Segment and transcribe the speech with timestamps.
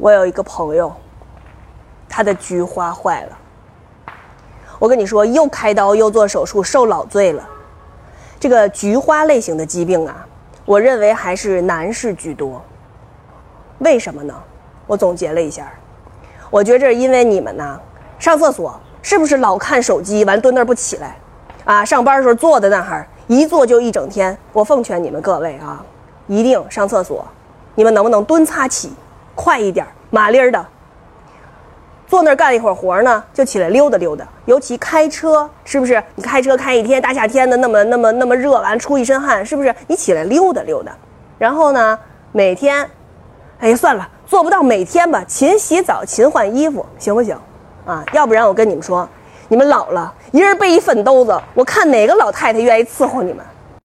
[0.00, 0.90] 我有一个朋友，
[2.08, 3.38] 他的菊花坏了。
[4.78, 7.46] 我跟你说，又开刀又做手术，受老罪了。
[8.38, 10.26] 这个菊花类型的疾病啊，
[10.64, 12.62] 我认为还是男士居多。
[13.80, 14.34] 为什么呢？
[14.86, 15.70] 我总结了一下，
[16.48, 17.78] 我觉着因为你们呢，
[18.18, 21.18] 上厕所是不是老看手机，完蹲那儿不起来，
[21.66, 24.34] 啊，上班的时候坐在那儿，一坐就一整天。
[24.54, 25.84] 我奉劝你们各位啊，
[26.26, 27.22] 一定上厕所，
[27.74, 28.90] 你们能不能蹲擦起？
[29.34, 30.66] 快一点，麻利儿的。
[32.06, 34.26] 坐那儿干一会儿活呢，就起来溜达溜达。
[34.44, 36.02] 尤其开车，是不是？
[36.16, 39.72] 你开车开一天，大夏天的那么那么那么热，完出一身汗，是不是？
[39.86, 40.90] 你起来溜达溜达。
[41.38, 41.96] 然后呢，
[42.32, 42.84] 每天，
[43.60, 45.22] 哎呀，算了，做不到每天吧。
[45.28, 47.38] 勤洗澡，勤换衣服，行不行？
[47.86, 49.08] 啊，要不然我跟你们说，
[49.46, 53.44] 你们老了，一人背一粪兜子，我看哪个老太太愿意伺候你们。